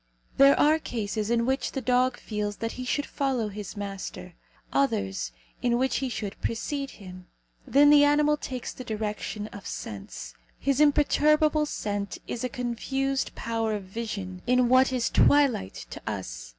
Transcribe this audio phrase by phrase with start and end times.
[0.37, 4.33] There are cases in which the dog feels that he should follow his master;
[4.73, 5.31] others,
[5.61, 7.27] in which he should precede him.
[7.67, 10.33] Then the animal takes the direction of sense.
[10.57, 16.49] His imperturbable scent is a confused power of vision in what is twilight to us.